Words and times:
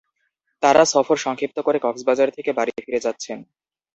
তাঁরা 0.63 0.83
সফর 0.93 1.17
সংক্ষিপ্ত 1.17 1.57
করে 1.61 1.77
কক্সবাজার 1.79 2.29
থেকে 2.31 2.51
বাড়ি 2.53 2.71
ফিরে 2.77 3.03
যাচ্ছেন। 3.05 3.37